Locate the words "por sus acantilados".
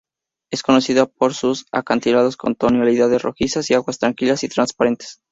1.05-2.35